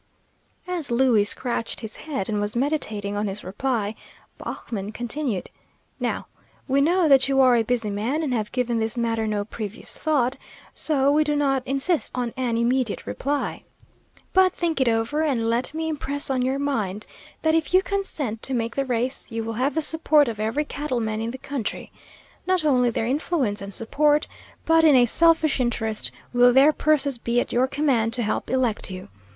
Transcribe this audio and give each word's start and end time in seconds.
As 0.67 0.89
Louie 0.89 1.23
scratched 1.25 1.81
his 1.81 1.97
head 1.97 2.27
and 2.27 2.41
was 2.41 2.55
meditating 2.55 3.15
on 3.15 3.27
his 3.27 3.43
reply, 3.43 3.93
Baughman 4.39 4.91
continued: 4.93 5.51
"Now, 5.99 6.25
we 6.67 6.81
know 6.81 7.07
that 7.07 7.27
you 7.29 7.39
are 7.39 7.55
a 7.55 7.61
busy 7.61 7.91
man, 7.91 8.23
and 8.23 8.33
have 8.33 8.51
given 8.51 8.79
this 8.79 8.97
matter 8.97 9.27
no 9.27 9.45
previous 9.45 9.95
thought, 9.95 10.37
so 10.73 11.11
we 11.11 11.23
do 11.23 11.35
not 11.35 11.61
insist 11.67 12.11
on 12.15 12.31
an 12.35 12.57
immediate 12.57 13.05
reply. 13.05 13.61
But 14.33 14.53
think 14.53 14.81
it 14.81 14.87
over, 14.87 15.21
and 15.21 15.47
let 15.47 15.71
me 15.71 15.87
impress 15.87 16.31
on 16.31 16.41
your 16.41 16.57
mind 16.57 17.05
that 17.43 17.53
if 17.53 17.71
you 17.71 17.83
consent 17.83 18.41
to 18.41 18.55
make 18.55 18.75
the 18.75 18.85
race, 18.85 19.29
you 19.31 19.43
will 19.43 19.53
have 19.53 19.75
the 19.75 19.83
support 19.83 20.27
of 20.27 20.39
every 20.39 20.65
cattle 20.65 20.99
man 20.99 21.21
in 21.21 21.29
the 21.29 21.37
country. 21.37 21.91
Not 22.47 22.65
only 22.65 22.89
their 22.89 23.05
influence 23.05 23.61
and 23.61 23.71
support, 23.71 24.27
but 24.65 24.83
in 24.83 24.95
a 24.95 25.05
selfish 25.05 25.59
interest 25.59 26.09
will 26.33 26.51
their 26.53 26.73
purses 26.73 27.19
be 27.19 27.39
at 27.39 27.53
your 27.53 27.67
command 27.67 28.13
to 28.13 28.23
help 28.23 28.49
elect 28.49 28.89
you. 28.89 29.09